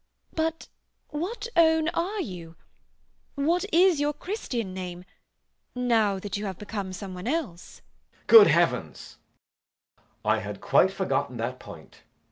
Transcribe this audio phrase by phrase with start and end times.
[0.33, 0.67] But
[1.09, 2.55] what own are you?
[3.35, 5.05] What is your Christian name,
[5.75, 7.83] now that you have become some one else?
[8.21, 8.25] JACK.
[8.25, 9.17] Good heavens!...
[10.25, 12.01] I had quite forgotten that point.